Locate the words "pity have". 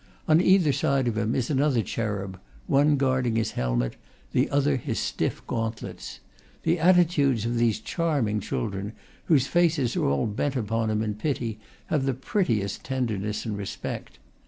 11.13-12.05